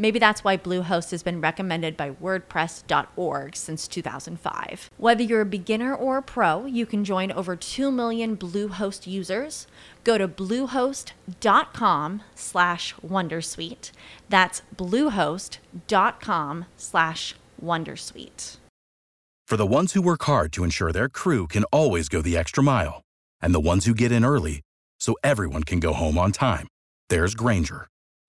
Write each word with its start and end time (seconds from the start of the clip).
Maybe 0.00 0.18
that's 0.18 0.42
why 0.42 0.56
Bluehost 0.56 1.10
has 1.10 1.22
been 1.22 1.42
recommended 1.42 1.94
by 1.94 2.12
WordPress.org 2.12 3.54
since 3.54 3.86
2005. 3.86 4.88
Whether 4.96 5.22
you're 5.22 5.42
a 5.42 5.56
beginner 5.58 5.94
or 5.94 6.16
a 6.16 6.22
pro, 6.22 6.64
you 6.64 6.86
can 6.86 7.04
join 7.04 7.30
over 7.30 7.54
2 7.54 7.90
million 7.90 8.34
Bluehost 8.34 9.06
users. 9.06 9.66
Go 10.02 10.16
to 10.16 10.26
bluehost.com 10.26 12.22
slash 12.34 12.94
Wondersuite. 13.06 13.90
That's 14.30 14.62
bluehost.com 14.74 16.64
slash 16.78 17.34
Wondersuite. 17.62 18.56
For 19.46 19.56
the 19.58 19.66
ones 19.66 19.92
who 19.92 20.00
work 20.00 20.22
hard 20.22 20.50
to 20.54 20.64
ensure 20.64 20.92
their 20.92 21.10
crew 21.10 21.46
can 21.46 21.64
always 21.64 22.08
go 22.08 22.22
the 22.22 22.38
extra 22.38 22.62
mile, 22.62 23.02
and 23.42 23.54
the 23.54 23.60
ones 23.60 23.84
who 23.84 23.92
get 23.92 24.12
in 24.12 24.24
early 24.24 24.62
so 24.98 25.14
everyone 25.22 25.64
can 25.64 25.78
go 25.78 25.92
home 25.92 26.16
on 26.16 26.32
time, 26.32 26.68
there's 27.10 27.34
Granger 27.34 27.90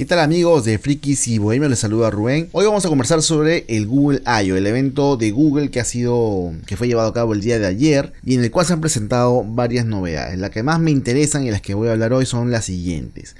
¿Qué 0.00 0.06
tal 0.06 0.20
amigos 0.20 0.64
de 0.64 0.78
Frikis 0.78 1.28
y 1.28 1.36
Bohemio? 1.36 1.68
Les 1.68 1.80
saluda 1.80 2.10
Rubén. 2.10 2.48
Hoy 2.52 2.64
vamos 2.64 2.86
a 2.86 2.88
conversar 2.88 3.20
sobre 3.20 3.66
el 3.68 3.86
Google 3.86 4.22
I.O., 4.24 4.56
el 4.56 4.66
evento 4.66 5.18
de 5.18 5.30
Google 5.30 5.70
que 5.70 5.78
ha 5.78 5.84
sido, 5.84 6.54
que 6.64 6.78
fue 6.78 6.88
llevado 6.88 7.10
a 7.10 7.12
cabo 7.12 7.34
el 7.34 7.42
día 7.42 7.58
de 7.58 7.66
ayer 7.66 8.14
y 8.24 8.34
en 8.34 8.42
el 8.42 8.50
cual 8.50 8.64
se 8.64 8.72
han 8.72 8.80
presentado 8.80 9.44
varias 9.44 9.84
novedades. 9.84 10.38
Las 10.38 10.52
que 10.52 10.62
más 10.62 10.80
me 10.80 10.90
interesan 10.90 11.44
y 11.44 11.50
las 11.50 11.60
que 11.60 11.74
voy 11.74 11.88
a 11.88 11.92
hablar 11.92 12.14
hoy 12.14 12.24
son 12.24 12.50
las 12.50 12.64
siguientes. 12.64 13.36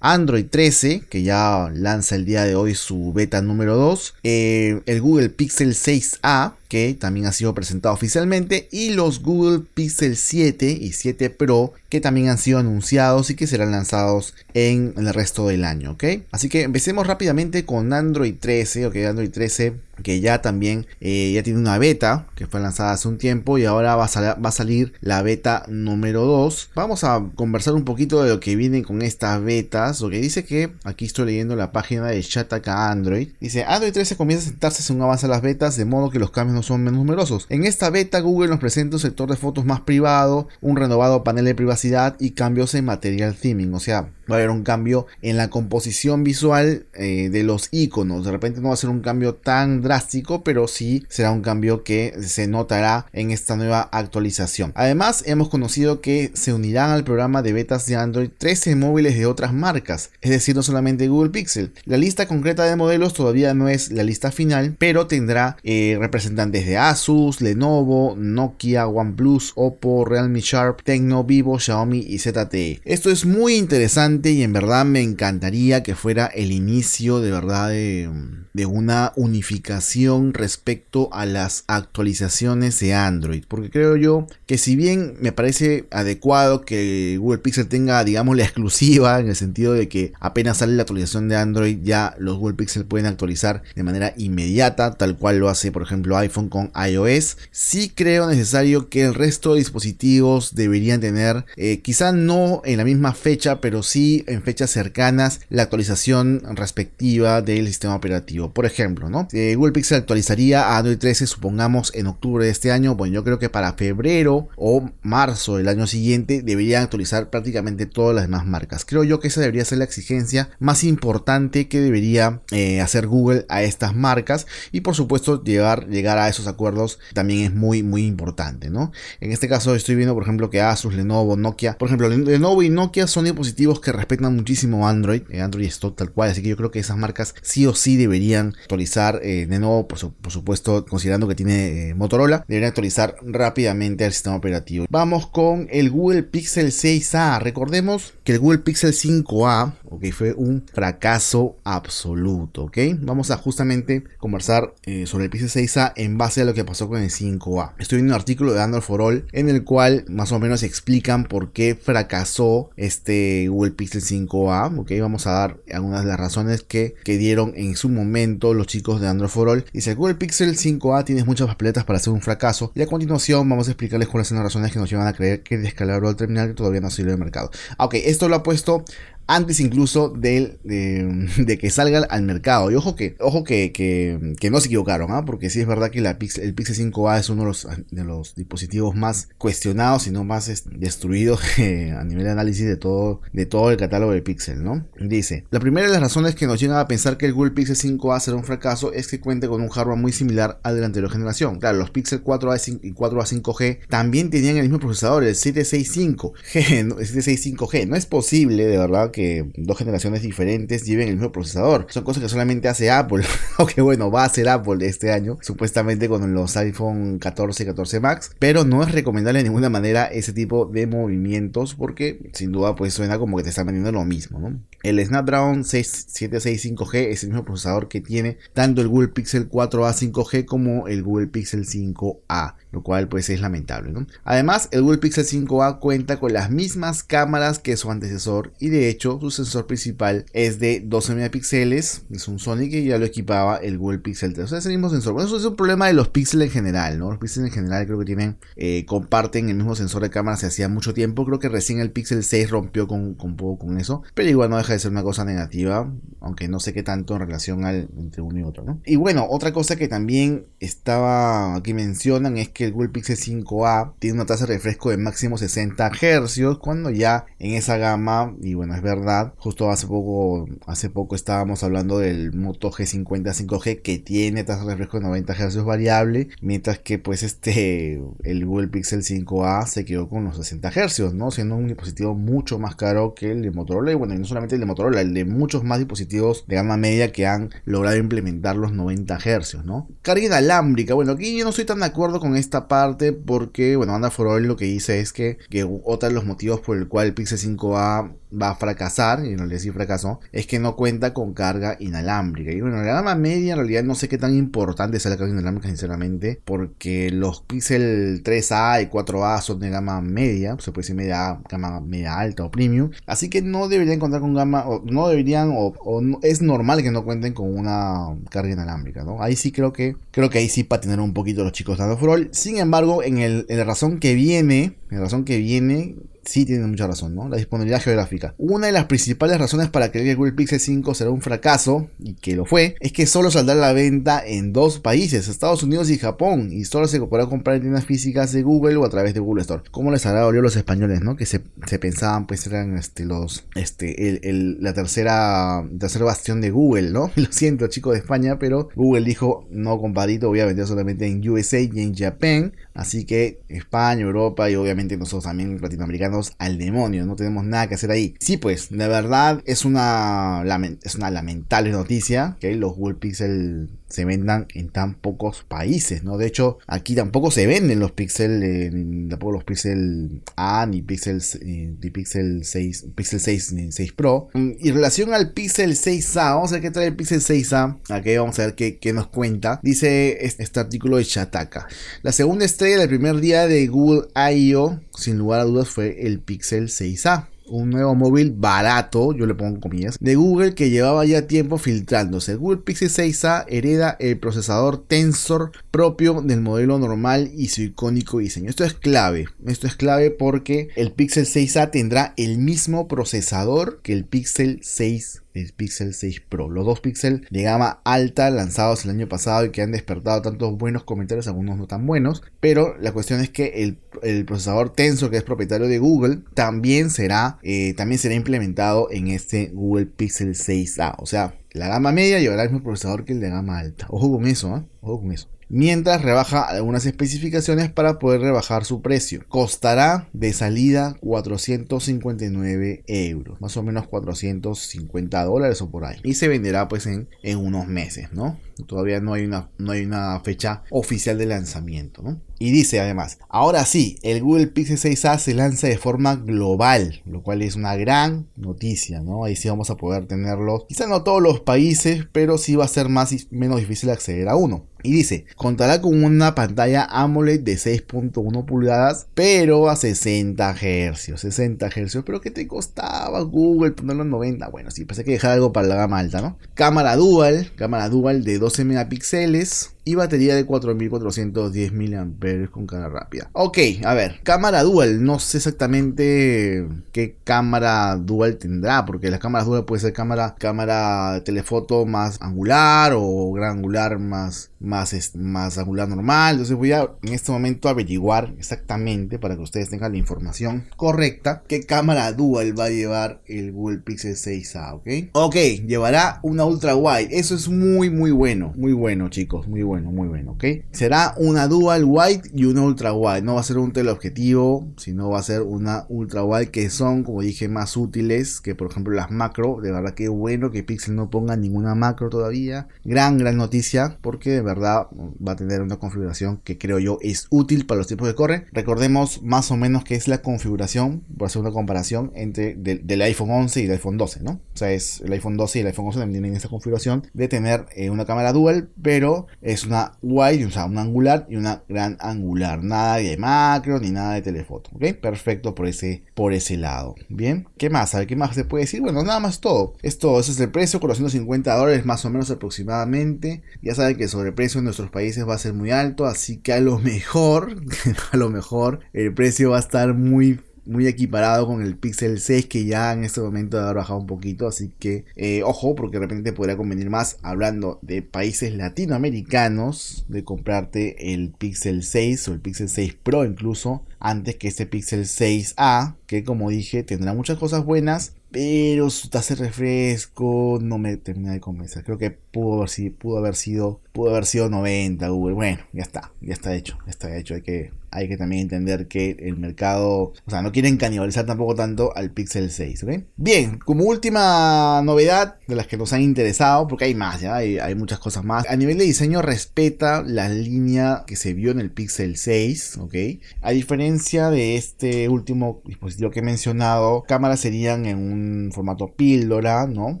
Android 0.00 0.46
13, 0.48 1.02
que 1.10 1.24
ya 1.24 1.70
lanza 1.74 2.14
el 2.14 2.24
día 2.24 2.44
de 2.44 2.54
hoy 2.54 2.74
su 2.74 3.12
beta 3.12 3.42
número 3.42 3.76
2, 3.76 4.14
eh, 4.22 4.80
el 4.86 5.02
Google 5.02 5.28
Pixel 5.28 5.74
6a, 5.74 6.54
que 6.68 6.94
también 6.94 7.26
ha 7.26 7.32
sido 7.32 7.54
presentado 7.54 7.94
oficialmente, 7.94 8.68
y 8.70 8.90
los 8.90 9.22
Google 9.22 9.64
Pixel 9.74 10.16
7 10.16 10.70
y 10.70 10.92
7 10.92 11.30
Pro, 11.30 11.72
que 11.88 12.00
también 12.00 12.28
han 12.28 12.38
sido 12.38 12.58
anunciados 12.58 13.30
y 13.30 13.34
que 13.34 13.46
serán 13.46 13.70
lanzados 13.70 14.34
en 14.54 14.94
el 14.96 15.12
resto 15.14 15.48
del 15.48 15.64
año, 15.64 15.92
¿ok? 15.92 16.04
Así 16.30 16.48
que 16.48 16.62
empecemos 16.62 17.06
rápidamente 17.06 17.64
con 17.64 17.92
Android 17.92 18.34
13, 18.38 18.86
ok, 18.86 18.96
Android 18.96 19.30
13 19.30 19.88
que 20.02 20.20
ya 20.20 20.40
también 20.42 20.86
eh, 21.00 21.32
ya 21.34 21.42
tiene 21.42 21.58
una 21.58 21.78
beta 21.78 22.26
que 22.34 22.46
fue 22.46 22.60
lanzada 22.60 22.92
hace 22.92 23.08
un 23.08 23.18
tiempo 23.18 23.58
y 23.58 23.64
ahora 23.64 23.96
va 23.96 24.06
a, 24.06 24.34
va 24.34 24.48
a, 24.48 24.52
salir 24.52 24.92
la 25.00 25.22
beta 25.22 25.64
número 25.68 26.24
2. 26.24 26.70
Vamos 26.74 27.04
a 27.04 27.24
conversar 27.34 27.74
un 27.74 27.84
poquito 27.84 28.22
de 28.22 28.30
lo 28.30 28.40
que 28.40 28.56
viene 28.56 28.82
con 28.82 29.02
estas 29.02 29.42
betas. 29.42 30.00
Lo 30.00 30.10
que 30.10 30.20
dice 30.20 30.44
que 30.44 30.70
aquí 30.84 31.04
estoy 31.04 31.26
leyendo 31.26 31.56
la 31.56 31.72
página 31.72 32.06
de 32.06 32.22
Shataka 32.22 32.90
Android. 32.90 33.28
Dice 33.40 33.64
Android 33.64 33.92
13 33.92 34.16
comienza 34.16 34.46
a 34.46 34.50
sentarse 34.50 34.82
según 34.82 35.02
avanzan 35.02 35.30
las 35.30 35.42
betas 35.42 35.76
de 35.76 35.84
modo 35.84 36.10
que 36.10 36.18
los 36.18 36.30
cambios 36.30 36.54
no 36.58 36.62
son 36.64 36.82
menos 36.82 36.98
numerosos. 36.98 37.46
En 37.50 37.64
esta 37.64 37.88
beta 37.88 38.18
Google 38.18 38.48
nos 38.48 38.58
presenta 38.58 38.96
un 38.96 39.00
sector 39.00 39.30
de 39.30 39.36
fotos 39.36 39.64
más 39.64 39.80
privado, 39.80 40.48
un 40.60 40.76
renovado 40.76 41.22
panel 41.22 41.44
de 41.44 41.54
privacidad 41.54 42.16
y 42.18 42.32
cambios 42.32 42.74
en 42.74 42.84
material 42.84 43.36
theming. 43.36 43.72
O 43.74 43.80
sea, 43.80 44.10
va 44.30 44.36
a 44.36 44.38
haber 44.38 44.50
un 44.50 44.62
cambio 44.62 45.06
en 45.22 45.36
la 45.36 45.50
composición 45.50 46.24
visual 46.24 46.86
eh, 46.94 47.28
de 47.30 47.42
los 47.42 47.68
iconos. 47.70 48.24
De 48.24 48.30
repente 48.30 48.60
no 48.60 48.68
va 48.68 48.74
a 48.74 48.78
ser 48.78 48.90
un 48.90 49.00
cambio 49.00 49.34
tan 49.34 49.82
drástico, 49.82 50.42
pero 50.42 50.68
sí 50.68 51.04
será 51.08 51.30
un 51.30 51.42
cambio 51.42 51.82
que 51.84 52.14
se 52.20 52.46
notará 52.46 53.06
en 53.12 53.30
esta 53.30 53.56
nueva 53.56 53.88
actualización. 53.92 54.72
Además, 54.74 55.22
hemos 55.26 55.48
conocido 55.48 56.00
que 56.00 56.30
se 56.34 56.52
unirán 56.52 56.90
al 56.90 57.04
programa 57.04 57.42
de 57.42 57.52
betas 57.52 57.86
de 57.86 57.96
Android 57.96 58.30
13 58.36 58.76
móviles 58.76 59.16
de 59.16 59.26
otras 59.26 59.52
marcas, 59.52 60.10
es 60.20 60.30
decir, 60.30 60.54
no 60.54 60.62
solamente 60.62 61.08
Google 61.08 61.30
Pixel. 61.30 61.72
La 61.84 61.96
lista 61.96 62.26
concreta 62.26 62.64
de 62.64 62.76
modelos 62.76 63.14
todavía 63.14 63.54
no 63.54 63.68
es 63.68 63.90
la 63.90 64.02
lista 64.02 64.30
final, 64.30 64.76
pero 64.78 65.06
tendrá 65.06 65.56
eh, 65.62 65.96
representantes 65.98 66.66
de 66.66 66.76
Asus, 66.76 67.40
Lenovo, 67.40 68.14
Nokia, 68.16 68.86
OnePlus, 68.86 69.52
Oppo, 69.54 70.04
Realme 70.04 70.40
Sharp, 70.40 70.82
Tecno, 70.82 71.24
Vivo, 71.24 71.58
Xiaomi 71.58 71.98
y 71.98 72.18
ZTE. 72.18 72.80
Esto 72.84 73.10
es 73.10 73.24
muy 73.24 73.54
interesante 73.54 74.17
y 74.24 74.42
en 74.42 74.52
verdad 74.52 74.84
me 74.84 75.02
encantaría 75.02 75.82
que 75.82 75.94
fuera 75.94 76.26
el 76.26 76.52
inicio 76.52 77.20
de 77.20 77.30
verdad 77.30 77.68
de, 77.70 78.10
de 78.52 78.66
una 78.66 79.12
unificación 79.14 80.34
respecto 80.34 81.08
a 81.12 81.26
las 81.26 81.64
actualizaciones 81.68 82.80
de 82.80 82.94
Android. 82.94 83.44
Porque 83.46 83.70
creo 83.70 83.96
yo 83.96 84.26
que 84.46 84.58
si 84.58 84.74
bien 84.74 85.14
me 85.20 85.32
parece 85.32 85.86
adecuado 85.90 86.62
que 86.62 87.16
Google 87.20 87.38
Pixel 87.38 87.68
tenga, 87.68 88.02
digamos, 88.02 88.36
la 88.36 88.42
exclusiva 88.42 89.20
en 89.20 89.28
el 89.28 89.36
sentido 89.36 89.74
de 89.74 89.88
que 89.88 90.12
apenas 90.18 90.58
sale 90.58 90.74
la 90.74 90.82
actualización 90.82 91.28
de 91.28 91.36
Android, 91.36 91.78
ya 91.82 92.16
los 92.18 92.38
Google 92.38 92.56
Pixel 92.56 92.84
pueden 92.84 93.06
actualizar 93.06 93.62
de 93.74 93.82
manera 93.82 94.14
inmediata, 94.16 94.94
tal 94.94 95.16
cual 95.16 95.38
lo 95.38 95.48
hace, 95.48 95.70
por 95.70 95.82
ejemplo, 95.82 96.16
iPhone 96.16 96.48
con 96.48 96.72
iOS. 96.74 97.36
Sí 97.50 97.92
creo 97.94 98.26
necesario 98.26 98.88
que 98.88 99.02
el 99.02 99.14
resto 99.14 99.52
de 99.52 99.60
dispositivos 99.60 100.54
deberían 100.54 101.00
tener, 101.00 101.44
eh, 101.56 101.80
quizá 101.80 102.12
no 102.12 102.62
en 102.64 102.78
la 102.78 102.84
misma 102.84 103.14
fecha, 103.14 103.60
pero 103.60 103.82
sí 103.82 104.07
en 104.26 104.42
fechas 104.42 104.70
cercanas, 104.70 105.40
la 105.50 105.62
actualización 105.64 106.42
respectiva 106.54 107.42
del 107.42 107.66
sistema 107.66 107.94
operativo. 107.94 108.52
Por 108.52 108.66
ejemplo, 108.66 109.08
¿no? 109.08 109.28
Eh, 109.32 109.54
Google 109.54 109.72
Pixel 109.72 109.98
actualizaría 109.98 110.64
a 110.64 110.78
Android 110.78 110.98
13, 110.98 111.26
supongamos, 111.26 111.92
en 111.94 112.06
octubre 112.06 112.44
de 112.44 112.50
este 112.50 112.72
año. 112.72 112.94
Bueno, 112.94 113.14
yo 113.14 113.24
creo 113.24 113.38
que 113.38 113.48
para 113.48 113.72
febrero 113.74 114.48
o 114.56 114.90
marzo 115.02 115.56
del 115.56 115.68
año 115.68 115.86
siguiente 115.86 116.42
deberían 116.42 116.82
actualizar 116.82 117.30
prácticamente 117.30 117.86
todas 117.86 118.14
las 118.14 118.24
demás 118.24 118.46
marcas. 118.46 118.84
Creo 118.84 119.04
yo 119.04 119.20
que 119.20 119.28
esa 119.28 119.40
debería 119.40 119.64
ser 119.64 119.78
la 119.78 119.84
exigencia 119.84 120.50
más 120.58 120.84
importante 120.84 121.68
que 121.68 121.80
debería 121.80 122.40
eh, 122.50 122.80
hacer 122.80 123.06
Google 123.06 123.46
a 123.48 123.62
estas 123.62 123.94
marcas. 123.94 124.46
Y 124.72 124.80
por 124.80 124.94
supuesto, 124.94 125.42
llegar, 125.42 125.88
llegar 125.88 126.18
a 126.18 126.28
esos 126.28 126.46
acuerdos 126.46 126.98
también 127.14 127.44
es 127.44 127.54
muy, 127.54 127.82
muy 127.82 128.06
importante, 128.06 128.70
¿no? 128.70 128.92
En 129.20 129.32
este 129.32 129.48
caso 129.48 129.74
estoy 129.74 129.96
viendo, 129.96 130.14
por 130.14 130.22
ejemplo, 130.22 130.50
que 130.50 130.60
Asus, 130.60 130.94
Lenovo, 130.94 131.36
Nokia, 131.36 131.76
por 131.78 131.88
ejemplo, 131.88 132.08
Lenovo 132.08 132.62
y 132.62 132.70
Nokia 132.70 133.06
son 133.06 133.24
dispositivos 133.24 133.80
que 133.80 133.92
respetan 133.98 134.34
muchísimo 134.34 134.88
Android. 134.88 135.22
Eh, 135.28 135.40
Android 135.40 135.66
es 135.66 135.78
tal 135.78 136.10
cual, 136.12 136.30
así 136.30 136.42
que 136.42 136.48
yo 136.48 136.56
creo 136.56 136.70
que 136.70 136.78
esas 136.78 136.96
marcas 136.96 137.34
sí 137.42 137.66
o 137.66 137.74
sí 137.74 137.96
deberían 137.96 138.54
actualizar 138.62 139.20
eh, 139.22 139.46
de 139.46 139.58
nuevo, 139.58 139.88
por, 139.88 139.98
supuesto, 139.98 140.84
considerando 140.86 141.28
que 141.28 141.34
tiene 141.34 141.90
eh, 141.90 141.94
Motorola, 141.94 142.44
deberían 142.48 142.68
actualizar 142.68 143.16
rápidamente 143.22 144.04
el 144.04 144.12
sistema 144.12 144.36
operativo. 144.36 144.86
Vamos 144.90 145.26
con 145.26 145.68
el 145.70 145.90
Google 145.90 146.22
Pixel 146.22 146.68
6a. 146.68 147.40
Recordemos 147.40 148.14
que 148.24 148.32
el 148.32 148.38
Google 148.38 148.58
Pixel 148.58 148.92
5a 148.92 149.74
ok, 149.84 150.04
fue 150.12 150.32
un 150.34 150.64
fracaso 150.72 151.56
absoluto. 151.64 152.64
Ok, 152.64 152.78
vamos 153.00 153.30
a 153.30 153.36
justamente 153.36 154.04
conversar 154.18 154.74
sobre 155.06 155.24
el 155.24 155.30
Pixel 155.30 155.48
6a 155.48 155.92
en 155.96 156.18
base 156.18 156.42
a 156.42 156.44
lo 156.44 156.54
que 156.54 156.64
pasó 156.64 156.88
con 156.88 157.02
el 157.02 157.10
5a. 157.10 157.72
Estoy 157.78 157.96
viendo 157.96 158.14
un 158.14 158.20
artículo 158.20 158.52
de 158.52 158.62
Android 158.62 158.82
for 158.82 159.00
All 159.00 159.26
en 159.32 159.48
el 159.48 159.64
cual 159.64 160.04
más 160.08 160.32
o 160.32 160.38
menos 160.38 160.62
explican 160.62 161.24
por 161.24 161.52
qué 161.52 161.74
fracasó 161.74 162.70
este 162.76 163.48
Google 163.48 163.72
Pixel 163.72 163.87
5a. 163.96 164.78
Ok, 164.78 164.92
vamos 165.00 165.26
a 165.26 165.32
dar 165.32 165.56
algunas 165.72 166.02
de 166.02 166.08
las 166.08 166.20
razones 166.20 166.62
que, 166.62 166.94
que 167.04 167.16
dieron 167.16 167.52
en 167.56 167.76
su 167.76 167.88
momento 167.88 168.54
los 168.54 168.66
chicos 168.66 169.00
de 169.00 169.08
Android 169.08 169.30
for 169.30 169.48
All. 169.48 169.64
Dice, 169.72 169.90
el 169.90 169.96
Google 169.96 170.14
Pixel 170.14 170.56
5a 170.56 171.04
tienes 171.04 171.26
muchas 171.26 171.48
papeletas 171.48 171.84
para 171.84 171.98
hacer 171.98 172.12
un 172.12 172.20
fracaso. 172.20 172.72
Y 172.74 172.82
a 172.82 172.86
continuación 172.86 173.48
vamos 173.48 173.68
a 173.68 173.72
explicarles 173.72 174.08
cuáles 174.08 174.28
son 174.28 174.36
las 174.36 174.44
razones 174.44 174.72
que 174.72 174.78
nos 174.78 174.90
llevan 174.90 175.06
a 175.06 175.12
creer 175.12 175.42
que 175.42 175.56
el 175.56 175.62
descalabro 175.62 176.08
del 176.08 176.16
terminal 176.16 176.54
todavía 176.54 176.80
no 176.80 176.90
salido 176.90 177.10
del 177.10 177.20
mercado. 177.20 177.50
Ok, 177.78 177.94
esto 177.94 178.28
lo 178.28 178.36
ha 178.36 178.42
puesto 178.42 178.84
antes 179.28 179.60
incluso 179.60 180.08
de, 180.08 180.58
de, 180.64 181.58
que 181.58 181.70
salga 181.70 181.98
al 182.08 182.22
mercado. 182.22 182.70
Y 182.70 182.74
ojo 182.74 182.96
que, 182.96 183.14
ojo 183.20 183.44
que, 183.44 183.72
que, 183.72 184.50
no 184.50 184.60
se 184.60 184.66
equivocaron, 184.66 185.12
¿ah? 185.12 185.24
porque 185.26 185.50
sí 185.50 185.60
es 185.60 185.66
verdad 185.66 185.90
que 185.90 186.00
la 186.00 186.12
el 186.12 186.54
Pixel 186.54 186.92
5a 186.92 187.20
es 187.20 187.28
uno 187.28 187.42
de 187.42 187.48
los, 187.48 187.68
de 187.90 188.04
los 188.04 188.34
dispositivos 188.34 188.96
más 188.96 189.28
cuestionados 189.36 190.06
y 190.06 190.10
no 190.10 190.24
más 190.24 190.64
destruidos 190.70 191.40
a 191.58 192.04
nivel 192.04 192.24
de 192.24 192.30
análisis 192.30 192.66
de 192.66 192.76
todo, 192.76 193.20
de 193.32 193.44
todo 193.44 193.70
el 193.70 193.76
catálogo 193.76 194.12
de 194.12 194.22
Pixel, 194.22 194.64
¿no? 194.64 194.86
Dice, 194.98 195.44
la 195.50 195.60
primera 195.60 195.86
de 195.86 195.92
las 195.92 196.00
razones 196.00 196.34
que 196.34 196.46
nos 196.46 196.58
llegan 196.58 196.78
a 196.78 196.88
pensar 196.88 197.18
que 197.18 197.26
el 197.26 197.34
Google 197.34 197.50
Pixel 197.50 197.76
5a 197.76 198.20
será 198.20 198.36
un 198.38 198.44
fracaso 198.44 198.94
es 198.94 199.08
que 199.08 199.20
cuenta 199.20 199.46
con 199.46 199.60
un 199.60 199.68
hardware 199.68 199.98
muy 199.98 200.12
similar 200.12 200.58
al 200.62 200.74
de 200.74 200.80
la 200.80 200.86
anterior 200.86 201.12
generación. 201.12 201.58
Claro, 201.58 201.76
los 201.76 201.90
Pixel 201.90 202.24
4a 202.24 202.80
y 202.82 202.92
4a 202.94 203.42
5G 203.42 203.80
también 203.88 204.30
tenían 204.30 204.56
el 204.56 204.62
mismo 204.62 204.78
procesador, 204.78 205.24
el 205.24 205.34
765G, 205.34 206.94
765G. 206.96 207.86
No 207.88 207.96
es 207.96 208.06
posible, 208.06 208.66
de 208.66 208.76
verdad, 208.76 209.10
que 209.10 209.17
dos 209.56 209.78
generaciones 209.78 210.22
diferentes 210.22 210.84
lleven 210.84 211.08
el 211.08 211.14
mismo 211.14 211.32
procesador. 211.32 211.86
Son 211.90 212.04
cosas 212.04 212.22
que 212.22 212.28
solamente 212.28 212.68
hace 212.68 212.90
Apple, 212.90 213.24
aunque 213.58 213.80
bueno, 213.80 214.10
va 214.10 214.24
a 214.24 214.28
ser 214.28 214.48
Apple 214.48 214.86
este 214.86 215.12
año, 215.12 215.38
supuestamente 215.40 216.08
con 216.08 216.34
los 216.34 216.56
iPhone 216.56 217.18
14 217.18 217.62
y 217.62 217.66
14 217.66 218.00
Max, 218.00 218.30
pero 218.38 218.64
no 218.64 218.82
es 218.82 218.92
recomendable 218.92 219.38
de 219.38 219.44
ninguna 219.44 219.70
manera 219.70 220.06
ese 220.06 220.32
tipo 220.32 220.66
de 220.66 220.86
movimientos 220.86 221.74
porque 221.74 222.30
sin 222.32 222.52
duda 222.52 222.74
pues 222.74 222.94
suena 222.94 223.18
como 223.18 223.36
que 223.36 223.42
te 223.42 223.50
están 223.50 223.66
vendiendo 223.66 223.92
lo 223.92 224.04
mismo. 224.04 224.52
El 224.82 225.04
Snapdragon 225.04 225.64
765G 225.64 227.08
es 227.08 227.24
el 227.24 227.30
mismo 227.30 227.44
procesador 227.44 227.88
que 227.88 228.00
tiene 228.00 228.38
tanto 228.54 228.80
el 228.80 228.88
Google 228.88 229.08
Pixel 229.08 229.50
4a 229.50 229.92
5G 229.92 230.44
como 230.44 230.88
el 230.88 231.02
Google 231.02 231.26
Pixel 231.26 231.66
5a 231.66 232.54
lo 232.70 232.82
cual 232.82 233.08
pues 233.08 233.30
es 233.30 233.40
lamentable. 233.40 233.92
¿no? 233.92 234.06
Además, 234.24 234.68
el 234.72 234.82
Google 234.82 234.98
Pixel 234.98 235.24
5a 235.24 235.78
cuenta 235.78 236.18
con 236.18 236.32
las 236.32 236.50
mismas 236.50 237.02
cámaras 237.02 237.58
que 237.58 237.76
su 237.76 237.90
antecesor 237.90 238.52
y 238.58 238.68
de 238.68 238.88
hecho 238.88 239.18
su 239.20 239.30
sensor 239.30 239.66
principal 239.66 240.26
es 240.32 240.58
de 240.58 240.80
12 240.80 241.14
megapíxeles, 241.14 242.02
es 242.10 242.28
un 242.28 242.38
Sony 242.38 242.68
que 242.70 242.84
ya 242.84 242.98
lo 242.98 243.06
equipaba 243.06 243.56
el 243.56 243.78
Google 243.78 243.98
Pixel 243.98 244.34
3, 244.34 244.44
o 244.44 244.48
sea, 244.48 244.58
es 244.58 244.66
el 244.66 244.72
mismo 244.72 244.90
sensor. 244.90 245.12
Bueno, 245.12 245.28
eso 245.28 245.36
es 245.36 245.44
un 245.44 245.56
problema 245.56 245.86
de 245.86 245.94
los 245.94 246.08
Pixel 246.08 246.42
en 246.42 246.50
general, 246.50 246.98
¿no? 246.98 247.10
Los 247.10 247.18
Pixel 247.18 247.44
en 247.44 247.50
general 247.50 247.86
creo 247.86 247.98
que 247.98 248.04
tienen, 248.04 248.36
eh, 248.56 248.84
comparten 248.86 249.48
el 249.48 249.56
mismo 249.56 249.74
sensor 249.74 250.02
de 250.02 250.10
cámara 250.10 250.36
se 250.36 250.46
hacía 250.46 250.68
mucho 250.68 250.94
tiempo, 250.94 251.24
creo 251.24 251.38
que 251.38 251.48
recién 251.48 251.80
el 251.80 251.90
Pixel 251.90 252.22
6 252.22 252.50
rompió 252.50 252.86
con, 252.86 253.14
con 253.14 253.36
poco 253.36 253.66
con 253.66 253.78
eso, 253.78 254.02
pero 254.14 254.28
igual 254.28 254.50
no 254.50 254.56
deja 254.56 254.72
de 254.72 254.78
ser 254.78 254.90
una 254.90 255.02
cosa 255.02 255.24
negativa, 255.24 255.90
aunque 256.20 256.48
no 256.48 256.60
sé 256.60 256.72
qué 256.72 256.82
tanto 256.82 257.14
en 257.14 257.20
relación 257.20 257.64
al 257.64 257.88
entre 257.96 258.22
uno 258.22 258.38
y 258.38 258.42
otro, 258.42 258.64
¿no? 258.64 258.80
Y 258.84 258.96
bueno, 258.96 259.26
otra 259.28 259.52
cosa 259.52 259.76
que 259.76 259.88
también 259.88 260.46
estaba 260.60 261.56
aquí 261.56 261.74
mencionan 261.74 262.36
es 262.36 262.48
que 262.48 262.57
que 262.58 262.64
el 262.64 262.72
Google 262.72 262.88
Pixel 262.88 263.16
5a 263.16 263.92
tiene 264.00 264.16
una 264.16 264.26
tasa 264.26 264.44
de 264.44 264.54
refresco 264.54 264.90
de 264.90 264.96
máximo 264.96 265.38
60 265.38 265.92
Hz, 265.92 266.58
cuando 266.60 266.90
ya 266.90 267.26
en 267.38 267.52
esa 267.52 267.76
gama, 267.76 268.34
y 268.42 268.54
bueno, 268.54 268.74
es 268.74 268.82
verdad, 268.82 269.32
justo 269.36 269.70
hace 269.70 269.86
poco, 269.86 270.48
hace 270.66 270.90
poco 270.90 271.14
estábamos 271.14 271.62
hablando 271.62 272.00
del 272.00 272.32
Moto 272.32 272.72
G50 272.72 273.46
5G 273.46 273.80
que 273.80 274.00
tiene 274.00 274.42
tasa 274.42 274.64
de 274.64 274.72
refresco 274.72 274.98
de 274.98 275.04
90 275.06 275.34
Hz 275.34 275.62
variable, 275.62 276.30
mientras 276.40 276.80
que 276.80 276.98
pues 276.98 277.22
este, 277.22 278.02
el 278.24 278.44
Google 278.44 278.66
Pixel 278.66 279.04
5a 279.04 279.64
se 279.68 279.84
quedó 279.84 280.08
con 280.08 280.24
los 280.24 280.36
60 280.36 280.72
Hz, 280.72 281.14
¿no? 281.14 281.30
Siendo 281.30 281.54
un 281.54 281.68
dispositivo 281.68 282.16
mucho 282.16 282.58
más 282.58 282.74
caro 282.74 283.14
que 283.14 283.30
el 283.30 283.42
de 283.42 283.52
Motorola, 283.52 283.92
y 283.92 283.94
bueno, 283.94 284.14
y 284.14 284.18
no 284.18 284.24
solamente 284.24 284.56
el 284.56 284.60
de 284.62 284.66
Motorola, 284.66 285.00
el 285.00 285.14
de 285.14 285.24
muchos 285.24 285.62
más 285.62 285.78
dispositivos 285.78 286.44
de 286.48 286.56
gama 286.56 286.76
media 286.76 287.12
que 287.12 287.24
han 287.24 287.50
logrado 287.64 287.98
implementar 287.98 288.56
los 288.56 288.72
90 288.72 289.16
Hz, 289.16 289.64
¿no? 289.64 289.86
Carga 290.02 290.24
inalámbrica, 290.24 290.94
bueno, 290.94 291.12
aquí 291.12 291.38
yo 291.38 291.44
no 291.44 291.50
estoy 291.50 291.64
tan 291.64 291.78
de 291.78 291.86
acuerdo 291.86 292.18
con 292.18 292.34
este 292.34 292.47
esta 292.48 292.66
parte 292.66 293.12
porque, 293.12 293.76
bueno, 293.76 293.94
Anda 293.94 294.10
for 294.10 294.26
All 294.26 294.44
lo 294.44 294.56
que 294.56 294.64
dice 294.64 295.00
es 295.00 295.12
que, 295.12 295.36
que 295.50 295.64
otro 295.84 296.08
de 296.08 296.14
los 296.14 296.24
motivos 296.24 296.60
por 296.60 296.78
el 296.78 296.88
cual 296.88 297.08
el 297.08 297.14
Pixel 297.14 297.38
5a 297.38 298.12
va 298.32 298.50
a 298.50 298.54
fracasar, 298.54 299.24
y 299.24 299.34
no 299.34 299.46
le 299.46 299.54
decía 299.54 299.72
fracaso, 299.72 300.20
es 300.32 300.46
que 300.46 300.58
no 300.58 300.76
cuenta 300.76 301.12
con 301.12 301.34
carga 301.34 301.76
inalámbrica. 301.78 302.52
Y 302.52 302.60
bueno, 302.60 302.78
la 302.78 302.94
gama 302.94 303.14
media 303.14 303.52
en 303.52 303.58
realidad 303.58 303.84
no 303.84 303.94
sé 303.94 304.08
qué 304.08 304.18
tan 304.18 304.34
importante 304.34 304.96
es 304.96 305.04
la 305.04 305.16
carga 305.16 305.32
inalámbrica, 305.32 305.68
sinceramente, 305.68 306.40
porque 306.44 307.10
los 307.10 307.42
Pixel 307.42 308.22
3A 308.22 308.82
y 308.82 308.86
4A 308.86 309.40
son 309.40 309.60
de 309.60 309.70
gama 309.70 310.00
media, 310.00 310.56
se 310.58 310.72
puede 310.72 310.84
decir 310.84 310.96
media, 310.96 311.38
gama 311.48 311.80
media 311.80 312.18
alta 312.18 312.44
o 312.44 312.50
premium, 312.50 312.90
así 313.06 313.28
que 313.28 313.42
no 313.42 313.68
deberían 313.68 313.98
contar 313.98 314.20
con 314.20 314.34
gama, 314.34 314.66
o 314.66 314.82
no 314.84 315.08
deberían, 315.08 315.52
o, 315.54 315.74
es 316.22 316.40
normal 316.40 316.82
que 316.82 316.90
no 316.90 317.04
cuenten 317.04 317.34
con 317.34 317.54
una 317.54 318.16
carga 318.30 318.52
inalámbrica, 318.52 319.04
¿no? 319.04 319.22
Ahí 319.22 319.36
sí 319.36 319.52
creo 319.52 319.72
que, 319.72 319.96
creo 320.10 320.30
que 320.30 320.38
ahí 320.38 320.48
sí 320.48 320.64
tener 320.80 321.00
un 321.00 321.12
poquito 321.12 321.44
los 321.44 321.52
chicos 321.52 321.78
dando 321.78 321.98
all. 322.10 322.28
Sin 322.32 322.58
embargo, 322.58 323.02
en, 323.02 323.18
el, 323.18 323.46
en 323.48 323.58
la 323.58 323.64
razón 323.64 323.98
que 323.98 324.14
viene, 324.14 324.76
en 324.90 324.98
la 324.98 325.00
razón 325.00 325.24
que 325.24 325.38
viene, 325.38 325.96
sí 326.28 326.44
tiene 326.44 326.66
mucha 326.66 326.86
razón, 326.86 327.14
¿no? 327.14 327.28
La 327.28 327.38
disponibilidad 327.38 327.80
geográfica. 327.80 328.34
Una 328.36 328.66
de 328.66 328.72
las 328.72 328.84
principales 328.84 329.38
razones 329.38 329.70
para 329.70 329.90
creer 329.90 330.06
que 330.06 330.10
el 330.12 330.16
Google 330.16 330.32
Pixel 330.32 330.60
5 330.60 330.94
será 330.94 331.10
un 331.10 331.22
fracaso, 331.22 331.88
y 331.98 332.14
que 332.14 332.36
lo 332.36 332.44
fue, 332.44 332.76
es 332.80 332.92
que 332.92 333.06
solo 333.06 333.30
saldrá 333.30 333.54
a 333.54 333.58
la 333.58 333.72
venta 333.72 334.22
en 334.24 334.52
dos 334.52 334.78
países, 334.78 335.28
Estados 335.28 335.62
Unidos 335.62 335.90
y 335.90 335.98
Japón, 335.98 336.50
y 336.52 336.64
solo 336.64 336.86
se 336.86 337.00
podrá 337.00 337.26
comprar 337.26 337.56
en 337.56 337.62
tiendas 337.62 337.86
físicas 337.86 338.32
de 338.32 338.42
Google 338.42 338.76
o 338.76 338.84
a 338.84 338.90
través 338.90 339.14
de 339.14 339.20
Google 339.20 339.42
Store. 339.42 339.62
¿Cómo 339.70 339.90
les 339.90 340.04
hará 340.04 340.20
dolido 340.20 340.40
a 340.40 340.44
los 340.44 340.56
españoles, 340.56 341.00
¿no? 341.00 341.16
Que 341.16 341.24
se, 341.24 341.40
pensaban, 341.78 342.26
pues 342.26 342.46
eran 342.46 342.76
este, 342.76 343.06
los, 343.06 343.44
este, 343.54 344.28
el, 344.28 344.58
la 344.60 344.74
tercera, 344.74 345.66
tercera 345.78 346.04
bastión 346.04 346.40
de 346.40 346.50
Google, 346.50 346.90
¿no? 346.90 347.10
Lo 347.16 347.32
siento, 347.32 347.68
chicos 347.68 347.94
de 347.94 348.00
España, 348.00 348.38
pero 348.38 348.68
Google 348.74 349.04
dijo, 349.04 349.46
no, 349.50 349.80
compadrito, 349.80 350.28
voy 350.28 350.40
a 350.40 350.46
vender 350.46 350.66
solamente 350.66 351.06
en 351.06 351.26
USA 351.28 351.60
y 351.60 351.70
en 351.80 351.94
Japón, 351.94 352.52
así 352.74 353.06
que 353.06 353.40
España, 353.48 354.02
Europa 354.02 354.50
y 354.50 354.56
obviamente 354.56 354.96
nosotros 354.96 355.24
también 355.24 355.58
latinoamericanos 355.60 356.17
al 356.38 356.58
demonio, 356.58 357.06
no 357.06 357.16
tenemos 357.16 357.44
nada 357.44 357.68
que 357.68 357.74
hacer 357.74 357.90
ahí. 357.90 358.14
Sí, 358.20 358.36
pues, 358.36 358.70
de 358.70 358.88
verdad 358.88 359.42
es 359.46 359.64
una, 359.64 360.42
es 360.82 360.94
una 360.94 361.10
lamentable 361.10 361.70
noticia 361.70 362.36
que 362.40 362.54
los 362.54 362.74
Google 362.74 362.96
Pixel 362.96 363.68
se 363.88 364.04
vendan 364.04 364.46
en 364.54 364.68
tan 364.68 364.94
pocos 364.94 365.44
países, 365.46 366.04
¿no? 366.04 366.18
De 366.18 366.26
hecho, 366.26 366.58
aquí 366.66 366.94
tampoco 366.94 367.30
se 367.30 367.46
venden 367.46 367.80
los 367.80 367.92
Pixel, 367.92 368.42
eh, 368.42 368.70
tampoco 369.08 369.32
los 369.32 369.44
Pixel 369.44 370.22
A 370.36 370.66
ni 370.66 370.82
Pixel, 370.82 371.22
eh, 371.40 371.74
ni 371.80 371.90
Pixel 371.90 372.44
6, 372.44 372.86
Pixel 372.94 373.20
6 373.20 373.52
ni 373.52 373.72
6 373.72 373.92
Pro. 373.92 374.28
Mm, 374.34 374.50
y 374.60 374.68
en 374.68 374.74
relación 374.74 375.14
al 375.14 375.32
Pixel 375.32 375.74
6A, 375.74 376.34
vamos 376.34 376.50
a 376.50 376.56
ver 376.56 376.62
qué 376.62 376.70
trae 376.70 376.86
el 376.86 376.96
Pixel 376.96 377.20
6A. 377.20 377.78
Aquí 377.88 378.16
vamos 378.16 378.38
a 378.38 378.46
ver 378.46 378.54
qué, 378.54 378.78
qué 378.78 378.92
nos 378.92 379.08
cuenta. 379.08 379.60
Dice 379.62 380.18
este 380.24 380.60
artículo 380.60 380.98
de 380.98 381.04
Chataka. 381.04 381.68
La 382.02 382.12
segunda 382.12 382.44
estrella 382.44 382.78
del 382.78 382.88
primer 382.88 383.16
día 383.20 383.46
de 383.46 383.66
Google 383.66 384.08
I.O., 384.14 384.80
sin 384.96 385.18
lugar 385.18 385.40
a 385.40 385.44
dudas, 385.44 385.68
fue 385.68 386.06
el 386.06 386.20
Pixel 386.20 386.68
6A 386.68 387.28
un 387.48 387.70
nuevo 387.70 387.94
móvil 387.94 388.32
barato, 388.32 389.12
yo 389.12 389.26
le 389.26 389.34
pongo 389.34 389.60
comillas, 389.60 389.96
de 390.00 390.14
Google 390.14 390.54
que 390.54 390.70
llevaba 390.70 391.04
ya 391.04 391.26
tiempo 391.26 391.58
filtrándose. 391.58 392.36
Google 392.36 392.58
Pixel 392.58 392.90
6a 392.90 393.44
hereda 393.48 393.96
el 393.98 394.18
procesador 394.18 394.78
Tensor 394.78 395.52
propio 395.70 396.20
del 396.22 396.40
modelo 396.40 396.78
normal 396.78 397.30
y 397.34 397.48
su 397.48 397.62
icónico 397.62 398.18
diseño. 398.18 398.50
Esto 398.50 398.64
es 398.64 398.74
clave, 398.74 399.26
esto 399.46 399.66
es 399.66 399.76
clave 399.76 400.10
porque 400.10 400.68
el 400.76 400.92
Pixel 400.92 401.26
6a 401.26 401.70
tendrá 401.70 402.14
el 402.16 402.38
mismo 402.38 402.88
procesador 402.88 403.80
que 403.82 403.92
el 403.92 404.04
Pixel 404.04 404.60
6 404.62 405.22
el 405.34 405.52
Pixel 405.52 405.94
6 405.94 406.22
Pro. 406.28 406.48
Los 406.48 406.64
dos 406.64 406.80
Pixel 406.80 407.26
de 407.30 407.42
gama 407.42 407.80
alta 407.84 408.30
lanzados 408.30 408.84
el 408.84 408.90
año 408.90 409.08
pasado 409.08 409.44
y 409.44 409.50
que 409.50 409.62
han 409.62 409.72
despertado 409.72 410.22
tantos 410.22 410.56
buenos 410.56 410.84
comentarios, 410.84 411.26
algunos 411.26 411.58
no 411.58 411.66
tan 411.66 411.86
buenos. 411.86 412.22
Pero 412.40 412.76
la 412.78 412.92
cuestión 412.92 413.20
es 413.20 413.30
que 413.30 413.76
el, 414.02 414.24
procesador 414.24 414.72
Tensor, 414.72 415.10
que 415.10 415.16
es 415.16 415.22
propietario 415.24 415.68
de 415.68 415.78
Google, 415.78 416.20
también 416.34 416.90
será, 416.90 417.38
eh, 417.42 417.74
también 417.74 417.98
será 417.98 418.14
implementado 418.14 418.88
en 418.90 419.08
este 419.08 419.50
Google 419.52 419.86
Pixel 419.86 420.34
6A. 420.34 420.96
O 420.98 421.06
sea, 421.06 421.34
la 421.52 421.68
gama 421.68 421.92
media 421.92 422.20
llevará 422.20 422.42
el 422.42 422.50
mismo 422.50 422.64
procesador 422.64 423.04
que 423.04 423.12
el 423.12 423.20
de 423.20 423.30
gama 423.30 423.58
alta. 423.58 423.86
Ojo 423.90 424.12
con 424.12 424.26
eso, 424.26 424.56
¿eh? 424.56 424.62
Ojo 424.80 425.00
con 425.02 425.12
eso 425.12 425.28
mientras 425.48 426.02
rebaja 426.02 426.42
algunas 426.42 426.86
especificaciones 426.86 427.70
para 427.70 427.98
poder 427.98 428.20
rebajar 428.20 428.64
su 428.64 428.82
precio. 428.82 429.24
Costará 429.28 430.08
de 430.12 430.32
salida 430.32 430.96
459 431.00 432.84
euros, 432.86 433.40
más 433.40 433.56
o 433.56 433.62
menos 433.62 433.86
450 433.86 435.24
dólares 435.24 435.62
o 435.62 435.70
por 435.70 435.84
ahí. 435.84 435.98
Y 436.04 436.14
se 436.14 436.28
venderá 436.28 436.68
pues 436.68 436.86
en, 436.86 437.08
en 437.22 437.38
unos 437.38 437.66
meses, 437.66 438.12
¿no? 438.12 438.38
Todavía 438.66 439.00
no 439.00 439.14
hay, 439.14 439.24
una, 439.24 439.50
no 439.58 439.72
hay 439.72 439.84
una 439.84 440.20
fecha 440.20 440.62
oficial 440.70 441.18
de 441.18 441.26
lanzamiento, 441.26 442.02
¿no? 442.02 442.20
Y 442.40 442.52
dice 442.52 442.80
además, 442.80 443.18
ahora 443.28 443.64
sí, 443.64 443.98
el 444.02 444.22
Google 444.22 444.46
Pixel 444.46 444.78
6a 444.78 445.18
se 445.18 445.34
lanza 445.34 445.66
de 445.66 445.76
forma 445.76 446.14
global, 446.14 447.02
lo 447.04 447.22
cual 447.22 447.42
es 447.42 447.56
una 447.56 447.74
gran 447.74 448.28
noticia, 448.36 449.00
¿no? 449.00 449.24
Ahí 449.24 449.34
sí 449.34 449.48
vamos 449.48 449.70
a 449.70 449.76
poder 449.76 450.06
tenerlos, 450.06 450.64
quizá 450.68 450.86
no 450.86 451.02
todos 451.02 451.20
los 451.20 451.40
países, 451.40 452.06
pero 452.12 452.38
sí 452.38 452.54
va 452.54 452.64
a 452.64 452.68
ser 452.68 452.88
más 452.88 453.12
menos 453.30 453.58
difícil 453.58 453.90
acceder 453.90 454.28
a 454.28 454.36
uno. 454.36 454.66
Y 454.84 454.92
dice, 454.92 455.24
contará 455.34 455.80
con 455.80 456.04
una 456.04 456.36
pantalla 456.36 456.84
AMOLED 456.84 457.40
de 457.40 457.54
6.1 457.54 458.44
pulgadas, 458.44 459.08
pero 459.14 459.68
a 459.68 459.74
60 459.74 460.54
Hz. 460.54 461.20
60 461.20 461.68
Hz, 461.68 462.02
pero 462.06 462.20
¿qué 462.20 462.30
te 462.30 462.46
costaba 462.46 463.20
Google 463.22 463.72
ponerlo 463.72 464.04
en 464.04 464.10
90? 464.10 464.48
Bueno, 464.50 464.70
sí, 464.70 464.86
hay 464.88 465.04
que 465.04 465.10
dejar 465.10 465.32
algo 465.32 465.52
para 465.52 465.66
la 465.66 465.74
gama 465.74 465.98
alta, 465.98 466.20
¿no? 466.20 466.38
Cámara 466.54 466.94
dual, 466.94 467.50
cámara 467.56 467.88
dual 467.88 468.22
de 468.22 468.38
12 468.48 468.64
megapíxeles 468.64 469.70
y 469.88 469.94
batería 469.94 470.34
de 470.34 470.44
4410 470.44 471.72
mAh 471.72 472.50
con 472.50 472.66
carga 472.66 472.90
rápida. 472.90 473.30
Ok, 473.32 473.58
a 473.84 473.94
ver, 473.94 474.20
cámara 474.22 474.62
dual, 474.62 475.02
no 475.02 475.18
sé 475.18 475.38
exactamente 475.38 476.68
qué 476.92 477.16
cámara 477.24 477.96
dual 477.96 478.36
tendrá, 478.36 478.84
porque 478.84 479.10
las 479.10 479.18
cámaras 479.18 479.46
dual 479.46 479.64
puede 479.64 479.80
ser 479.80 479.94
cámara, 479.94 480.34
cámara 480.38 481.22
telefoto 481.24 481.86
más 481.86 482.20
angular 482.20 482.92
o 482.94 483.32
gran 483.32 483.56
angular 483.56 483.98
más, 483.98 484.50
más, 484.60 485.16
más 485.16 485.56
angular 485.56 485.88
normal. 485.88 486.32
Entonces 486.32 486.56
voy 486.56 486.72
a 486.72 486.90
en 487.02 487.14
este 487.14 487.32
momento 487.32 487.70
averiguar 487.70 488.34
exactamente 488.38 489.18
para 489.18 489.36
que 489.36 489.42
ustedes 489.42 489.70
tengan 489.70 489.92
la 489.92 489.98
información 489.98 490.66
correcta 490.76 491.44
qué 491.48 491.62
cámara 491.62 492.12
dual 492.12 492.58
va 492.58 492.64
a 492.64 492.70
llevar 492.70 493.22
el 493.26 493.52
Google 493.52 493.78
Pixel 493.78 494.16
6a, 494.16 494.74
¿ok? 494.74 495.10
Ok, 495.12 495.36
llevará 495.66 496.20
una 496.22 496.44
ultra 496.44 496.76
wide. 496.76 497.08
Eso 497.18 497.34
es 497.34 497.48
muy, 497.48 497.88
muy 497.88 498.10
bueno. 498.10 498.52
Muy 498.54 498.74
bueno, 498.74 499.08
chicos. 499.08 499.48
Muy 499.48 499.62
bueno, 499.62 499.77
muy 499.84 500.08
bueno, 500.08 500.32
¿ok? 500.32 500.44
Será 500.70 501.14
una 501.16 501.48
dual 501.48 501.84
wide 501.84 502.22
y 502.34 502.44
una 502.44 502.62
ultra 502.62 502.92
wide. 502.92 503.22
No 503.22 503.34
va 503.34 503.40
a 503.40 503.44
ser 503.44 503.58
un 503.58 503.72
teleobjetivo, 503.72 504.68
sino 504.76 505.10
va 505.10 505.18
a 505.18 505.22
ser 505.22 505.42
una 505.42 505.86
ultra 505.88 506.24
wide 506.24 506.50
que 506.50 506.70
son, 506.70 507.04
como 507.04 507.22
dije, 507.22 507.48
más 507.48 507.76
útiles 507.76 508.40
que, 508.40 508.54
por 508.54 508.70
ejemplo, 508.70 508.94
las 508.94 509.10
macro. 509.10 509.60
De 509.60 509.72
verdad 509.72 509.94
que 509.94 510.08
bueno 510.08 510.50
que 510.50 510.62
Pixel 510.62 510.96
no 510.96 511.10
ponga 511.10 511.36
ninguna 511.36 511.74
macro 511.74 512.08
todavía. 512.08 512.68
Gran, 512.84 513.18
gran 513.18 513.36
noticia, 513.36 513.98
porque 514.00 514.30
de 514.30 514.42
verdad 514.42 514.86
va 515.26 515.32
a 515.32 515.36
tener 515.36 515.62
una 515.62 515.76
configuración 515.76 516.40
que 516.44 516.58
creo 516.58 516.78
yo 516.78 516.98
es 517.00 517.26
útil 517.30 517.66
para 517.66 517.78
los 517.78 517.86
tiempos 517.86 518.08
que 518.08 518.14
corren. 518.14 518.46
Recordemos 518.52 519.22
más 519.22 519.50
o 519.50 519.56
menos 519.56 519.84
que 519.84 519.94
es 519.94 520.08
la 520.08 520.22
configuración, 520.22 521.02
por 521.16 521.26
hacer 521.26 521.40
una 521.40 521.50
comparación 521.50 522.12
entre 522.14 522.54
del 522.54 523.02
iPhone 523.02 523.30
11 523.30 523.62
y 523.62 523.64
el 523.64 523.72
iPhone 523.72 523.96
12, 523.96 524.22
¿no? 524.22 524.32
O 524.32 524.56
sea, 524.56 524.72
es 524.72 525.00
el 525.00 525.12
iPhone 525.12 525.36
12 525.36 525.58
y 525.58 525.60
el 525.62 525.66
iPhone 525.68 525.86
11 525.86 525.98
también 526.00 526.22
tienen 526.22 526.36
esta 526.36 526.48
configuración 526.48 527.06
de 527.12 527.28
tener 527.28 527.66
eh, 527.74 527.90
una 527.90 528.04
cámara 528.04 528.32
dual, 528.32 528.70
pero 528.82 529.26
es 529.40 529.57
una 529.64 529.92
wide, 530.02 530.46
o 530.46 530.50
sea, 530.50 530.66
una 530.66 530.82
angular 530.82 531.26
y 531.28 531.36
una 531.36 531.62
gran 531.68 531.96
angular. 532.00 532.62
Nada 532.62 532.96
de 532.96 533.16
macro 533.16 533.80
ni 533.80 533.90
nada 533.90 534.14
de 534.14 534.22
telefoto, 534.22 534.70
¿ok? 534.74 534.94
Perfecto 535.00 535.54
por 535.54 535.66
ese, 535.66 536.02
por 536.14 536.32
ese 536.32 536.56
lado. 536.56 536.94
Bien, 537.08 537.46
¿qué 537.56 537.70
más? 537.70 537.94
A 537.94 537.98
ver, 537.98 538.06
¿qué 538.06 538.16
más 538.16 538.34
se 538.34 538.44
puede 538.44 538.64
decir? 538.64 538.80
Bueno, 538.80 539.02
nada 539.02 539.20
más 539.20 539.40
todo. 539.40 539.74
Esto, 539.82 540.18
ese 540.20 540.32
es 540.32 540.40
el 540.40 540.50
precio, 540.50 540.80
con 540.80 540.88
los 540.88 540.98
150 540.98 541.54
dólares 541.54 541.84
más 541.84 542.04
o 542.04 542.10
menos 542.10 542.30
aproximadamente. 542.30 543.42
Ya 543.62 543.74
saben 543.74 543.96
que 543.96 544.04
el 544.04 544.08
sobreprecio 544.08 544.58
en 544.58 544.64
nuestros 544.64 544.90
países 544.90 545.28
va 545.28 545.34
a 545.34 545.38
ser 545.38 545.54
muy 545.54 545.70
alto, 545.70 546.06
así 546.06 546.38
que 546.38 546.52
a 546.52 546.60
lo 546.60 546.78
mejor, 546.78 547.56
a 548.12 548.16
lo 548.16 548.30
mejor 548.30 548.80
el 548.92 549.12
precio 549.14 549.50
va 549.50 549.56
a 549.56 549.60
estar 549.60 549.94
muy 549.94 550.40
muy 550.68 550.86
equiparado 550.86 551.46
con 551.46 551.62
el 551.62 551.76
Pixel 551.76 552.20
6 552.20 552.46
que 552.46 552.64
ya 552.64 552.92
en 552.92 553.02
este 553.02 553.20
momento 553.20 553.58
ha 553.58 553.72
bajado 553.72 553.98
un 553.98 554.06
poquito. 554.06 554.46
Así 554.46 554.70
que 554.78 555.04
eh, 555.16 555.42
ojo 555.42 555.74
porque 555.74 555.96
de 555.96 556.06
repente 556.06 556.32
podría 556.32 556.56
convenir 556.56 556.90
más 556.90 557.18
hablando 557.22 557.78
de 557.82 558.02
países 558.02 558.54
latinoamericanos 558.54 560.04
de 560.08 560.24
comprarte 560.24 561.12
el 561.14 561.32
Pixel 561.36 561.82
6 561.82 562.28
o 562.28 562.32
el 562.34 562.40
Pixel 562.40 562.68
6 562.68 562.96
Pro 563.02 563.24
incluso 563.24 563.82
antes 563.98 564.36
que 564.36 564.48
este 564.48 564.66
Pixel 564.66 565.04
6A 565.04 565.96
que 566.06 566.22
como 566.22 566.50
dije 566.50 566.82
tendrá 566.82 567.14
muchas 567.14 567.38
cosas 567.38 567.64
buenas 567.64 568.12
pero 568.30 568.90
su 568.90 569.08
tasa 569.08 569.34
de 569.34 569.46
refresco 569.46 570.58
no 570.60 570.76
me 570.76 570.96
termina 570.98 571.32
de 571.32 571.40
convencer. 571.40 571.82
Creo 571.82 571.96
que 571.96 572.10
pudo 572.10 572.62
haber, 572.62 572.92
pudo 572.94 573.18
haber 573.18 573.34
sido 573.34 573.80
pudo 573.92 574.10
haber 574.10 574.26
sido 574.26 574.50
90 574.50 575.08
Google. 575.08 575.34
Bueno, 575.34 575.60
ya 575.72 575.82
está, 575.82 576.12
ya 576.20 576.34
está 576.34 576.54
hecho, 576.54 576.78
ya 576.84 576.90
está 576.90 577.16
hecho. 577.16 577.34
Hay 577.34 577.42
que 577.42 577.70
hay 577.90 578.08
que 578.08 578.16
también 578.16 578.42
entender 578.42 578.86
que 578.86 579.16
el 579.20 579.36
mercado, 579.36 580.12
o 580.26 580.30
sea, 580.30 580.42
no 580.42 580.52
quieren 580.52 580.76
canibalizar 580.76 581.26
tampoco 581.26 581.54
tanto 581.54 581.96
al 581.96 582.10
Pixel 582.10 582.50
6, 582.50 582.84
¿ok? 582.84 582.90
Bien, 583.16 583.58
como 583.58 583.84
última 583.84 584.80
novedad 584.84 585.36
de 585.46 585.54
las 585.54 585.66
que 585.66 585.76
nos 585.76 585.92
han 585.92 586.02
interesado, 586.02 586.68
porque 586.68 586.84
hay 586.84 586.94
más, 586.94 587.20
ya 587.20 587.36
hay, 587.36 587.74
muchas 587.74 587.98
cosas 587.98 588.24
más. 588.24 588.48
A 588.48 588.56
nivel 588.56 588.78
de 588.78 588.84
diseño 588.84 589.22
respeta 589.22 590.02
la 590.02 590.28
línea 590.28 591.04
que 591.06 591.16
se 591.16 591.32
vio 591.32 591.50
en 591.50 591.60
el 591.60 591.70
Pixel 591.70 592.16
6, 592.16 592.78
¿ok? 592.78 592.94
A 593.40 593.52
diferencia 593.52 594.30
de 594.30 594.56
este 594.56 595.08
último 595.08 595.62
dispositivo 595.64 596.10
que 596.10 596.20
he 596.20 596.22
mencionado, 596.22 597.04
cámaras 597.06 597.40
serían 597.40 597.86
en 597.86 597.98
un 597.98 598.50
formato 598.52 598.92
píldora, 598.94 599.66
¿no? 599.66 600.00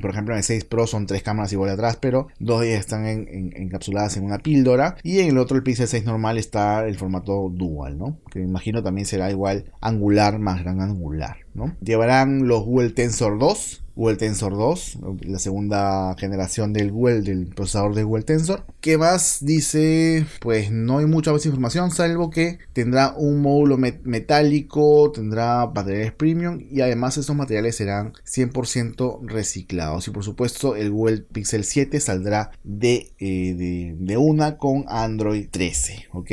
Por 0.00 0.10
ejemplo, 0.10 0.34
en 0.34 0.38
el 0.38 0.44
6 0.44 0.64
Pro 0.64 0.86
son 0.86 1.06
tres 1.06 1.22
cámaras 1.22 1.52
igual 1.52 1.70
atrás, 1.70 1.98
pero 2.00 2.28
dos 2.38 2.60
de 2.60 2.68
ellas 2.70 2.80
están 2.80 3.06
encapsuladas 3.06 4.16
en 4.16 4.24
una 4.24 4.38
píldora. 4.38 4.96
Y 5.02 5.20
en 5.20 5.28
el 5.28 5.38
otro, 5.38 5.56
el 5.56 5.62
Pixel 5.62 5.88
6 5.88 6.04
normal, 6.04 6.38
está 6.38 6.86
el 6.86 6.96
formato 6.96 7.50
dual 7.52 7.65
¿no? 7.98 8.18
Que 8.30 8.40
me 8.40 8.46
imagino 8.46 8.82
también 8.82 9.06
será 9.06 9.30
igual 9.30 9.72
angular 9.80 10.38
más 10.38 10.62
gran 10.62 10.80
angular, 10.80 11.38
¿no? 11.54 11.74
Llevarán 11.80 12.46
los 12.46 12.64
Google 12.64 12.90
Tensor 12.90 13.38
2, 13.38 13.82
Google 13.96 14.16
Tensor 14.16 14.52
2, 14.52 14.98
la 15.22 15.38
segunda 15.38 16.14
generación 16.18 16.74
del 16.74 16.92
Google, 16.92 17.22
del 17.22 17.46
procesador 17.46 17.94
de 17.94 18.02
Google 18.02 18.24
Tensor. 18.24 18.64
¿Qué 18.82 18.98
más 18.98 19.38
dice? 19.40 20.26
Pues 20.40 20.70
no 20.70 20.98
hay 20.98 21.06
mucha 21.06 21.32
más 21.32 21.46
información, 21.46 21.90
salvo 21.90 22.28
que 22.28 22.58
tendrá 22.74 23.14
un 23.16 23.40
módulo 23.40 23.78
metálico, 23.78 25.10
tendrá 25.12 25.66
materiales 25.74 26.12
premium 26.12 26.60
y 26.70 26.82
además 26.82 27.16
estos 27.16 27.34
materiales 27.34 27.76
serán 27.76 28.12
100% 28.26 29.20
reciclados. 29.26 30.06
Y 30.08 30.10
por 30.10 30.24
supuesto 30.24 30.76
el 30.76 30.90
Google 30.90 31.22
Pixel 31.32 31.64
7 31.64 31.98
saldrá 31.98 32.50
de, 32.64 33.12
eh, 33.18 33.54
de, 33.54 33.96
de 33.98 34.16
una 34.18 34.58
con 34.58 34.84
Android 34.88 35.48
13, 35.50 36.08
¿ok? 36.12 36.30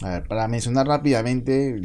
Para 0.00 0.46
mencionar 0.48 0.86
rápidamente 0.86 1.80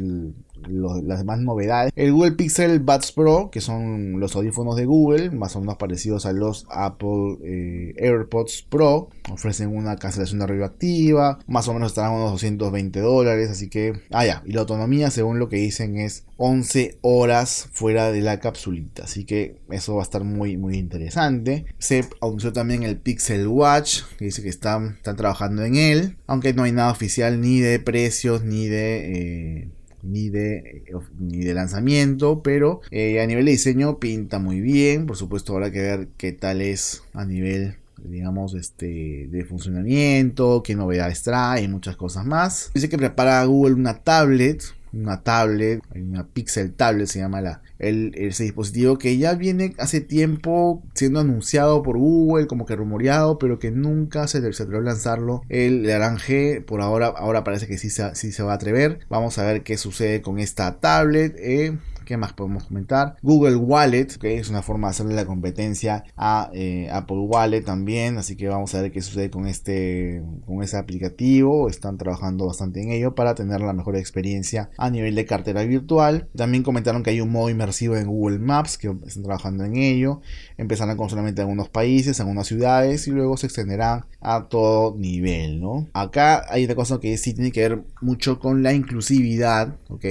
las 0.68 1.18
demás 1.18 1.40
novedades. 1.40 1.92
El 1.96 2.12
Google 2.12 2.32
Pixel 2.32 2.80
Buds 2.80 3.12
Pro, 3.12 3.50
que 3.50 3.60
son 3.60 4.20
los 4.20 4.34
audífonos 4.36 4.76
de 4.76 4.86
Google, 4.86 5.30
más 5.30 5.56
o 5.56 5.60
menos 5.60 5.76
parecidos 5.76 6.26
a 6.26 6.32
los 6.32 6.66
Apple 6.70 7.38
eh, 7.44 7.94
AirPods 7.98 8.66
Pro, 8.68 9.08
ofrecen 9.30 9.74
una 9.74 9.96
cancelación 9.96 10.40
de 10.40 10.46
ruido 10.46 10.64
activa, 10.64 11.38
más 11.46 11.68
o 11.68 11.74
menos 11.74 11.92
estarán 11.92 12.12
unos 12.12 12.32
220 12.32 13.00
dólares, 13.00 13.50
así 13.50 13.68
que, 13.68 14.00
ah 14.10 14.24
ya, 14.24 14.42
y 14.44 14.52
la 14.52 14.60
autonomía 14.60 15.10
según 15.10 15.38
lo 15.38 15.48
que 15.48 15.56
dicen 15.56 15.98
es 15.98 16.24
11 16.36 16.98
horas 17.02 17.68
fuera 17.72 18.10
de 18.10 18.20
la 18.20 18.40
capsulita, 18.40 19.04
así 19.04 19.24
que 19.24 19.56
eso 19.70 19.94
va 19.94 20.02
a 20.02 20.04
estar 20.04 20.24
muy 20.24 20.56
muy 20.56 20.76
interesante. 20.76 21.66
Se 21.78 22.04
anunció 22.20 22.52
también 22.52 22.82
el 22.82 22.96
Pixel 22.96 23.46
Watch, 23.46 24.02
que 24.18 24.26
dice 24.26 24.42
que 24.42 24.48
están, 24.48 24.94
están 24.96 25.16
trabajando 25.16 25.64
en 25.64 25.76
él, 25.76 26.16
aunque 26.26 26.54
no 26.54 26.62
hay 26.62 26.72
nada 26.72 26.92
oficial 26.92 27.40
ni 27.40 27.60
de 27.60 27.78
precios 27.78 28.42
ni 28.42 28.68
de... 28.68 29.60
Eh, 29.62 29.68
ni 30.02 30.28
de, 30.28 30.84
ni 31.18 31.38
de 31.38 31.54
lanzamiento, 31.54 32.42
pero 32.42 32.80
eh, 32.90 33.20
a 33.20 33.26
nivel 33.26 33.46
de 33.46 33.52
diseño 33.52 33.98
pinta 33.98 34.38
muy 34.38 34.60
bien. 34.60 35.06
Por 35.06 35.16
supuesto, 35.16 35.54
habrá 35.54 35.70
que 35.70 35.80
ver 35.80 36.08
qué 36.16 36.32
tal 36.32 36.60
es 36.60 37.02
a 37.12 37.24
nivel 37.24 37.76
digamos, 38.04 38.54
este, 38.54 39.28
de 39.30 39.44
funcionamiento, 39.44 40.62
qué 40.62 40.74
novedades 40.74 41.22
trae 41.22 41.68
muchas 41.68 41.96
cosas 41.96 42.26
más. 42.26 42.70
Dice 42.74 42.88
que 42.88 42.98
prepara 42.98 43.44
Google 43.44 43.74
una 43.74 43.98
tablet 43.98 44.62
una 44.92 45.22
tablet, 45.22 45.82
una 45.94 46.26
Pixel 46.26 46.72
Tablet 46.72 47.06
se 47.06 47.20
llama 47.20 47.40
la, 47.40 47.62
el, 47.78 48.12
ese 48.14 48.44
dispositivo 48.44 48.98
que 48.98 49.16
ya 49.18 49.34
viene 49.34 49.74
hace 49.78 50.00
tiempo 50.00 50.82
siendo 50.94 51.20
anunciado 51.20 51.82
por 51.82 51.98
Google, 51.98 52.46
como 52.46 52.66
que 52.66 52.76
rumoreado, 52.76 53.38
pero 53.38 53.58
que 53.58 53.70
nunca 53.70 54.26
se, 54.28 54.40
se 54.52 54.62
atrevió 54.62 54.80
a 54.80 54.84
lanzarlo. 54.84 55.42
El 55.48 55.86
G 55.86 56.64
por 56.64 56.80
ahora, 56.80 57.06
ahora 57.06 57.44
parece 57.44 57.66
que 57.66 57.78
sí 57.78 57.90
se, 57.90 58.14
sí 58.14 58.32
se 58.32 58.42
va 58.42 58.52
a 58.52 58.56
atrever. 58.56 59.00
Vamos 59.08 59.38
a 59.38 59.44
ver 59.44 59.62
qué 59.62 59.76
sucede 59.76 60.22
con 60.22 60.38
esta 60.38 60.78
tablet. 60.80 61.34
Eh. 61.38 61.76
¿Qué 62.04 62.16
más 62.16 62.32
podemos 62.32 62.64
comentar? 62.64 63.16
Google 63.22 63.56
Wallet, 63.56 64.18
que 64.20 64.38
es 64.38 64.48
una 64.48 64.62
forma 64.62 64.88
de 64.88 64.90
hacerle 64.90 65.14
la 65.14 65.24
competencia 65.24 66.04
a 66.16 66.50
eh, 66.52 66.88
Apple 66.92 67.18
Wallet 67.18 67.62
también. 67.62 68.18
Así 68.18 68.36
que 68.36 68.48
vamos 68.48 68.74
a 68.74 68.82
ver 68.82 68.92
qué 68.92 69.02
sucede 69.02 69.30
con 69.30 69.46
este, 69.46 70.22
con 70.46 70.62
ese 70.62 70.76
aplicativo. 70.76 71.68
Están 71.68 71.98
trabajando 71.98 72.46
bastante 72.46 72.82
en 72.82 72.90
ello 72.90 73.14
para 73.14 73.34
tener 73.34 73.60
la 73.60 73.72
mejor 73.72 73.96
experiencia 73.96 74.70
a 74.76 74.90
nivel 74.90 75.14
de 75.14 75.26
cartera 75.26 75.62
virtual. 75.64 76.28
También 76.36 76.62
comentaron 76.62 77.02
que 77.02 77.10
hay 77.10 77.20
un 77.20 77.30
modo 77.30 77.50
inmersivo 77.50 77.96
en 77.96 78.06
Google 78.06 78.38
Maps, 78.38 78.78
que 78.78 78.94
están 79.06 79.22
trabajando 79.22 79.64
en 79.64 79.76
ello. 79.76 80.20
Empezarán 80.56 80.96
con 80.96 81.08
solamente 81.08 81.40
algunos 81.40 81.68
países, 81.68 82.20
algunas 82.20 82.46
ciudades 82.46 83.06
y 83.08 83.10
luego 83.10 83.36
se 83.36 83.46
extenderán 83.46 84.04
a 84.20 84.48
todo 84.48 84.96
nivel, 84.96 85.60
¿no? 85.60 85.88
Acá 85.92 86.44
hay 86.48 86.64
otra 86.64 86.76
cosa 86.76 87.00
que 87.00 87.16
sí 87.16 87.34
tiene 87.34 87.52
que 87.52 87.68
ver 87.68 87.82
mucho 88.00 88.38
con 88.38 88.62
la 88.62 88.72
inclusividad, 88.72 89.76
¿ok? 89.88 90.04